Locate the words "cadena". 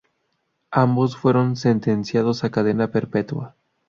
2.49-2.89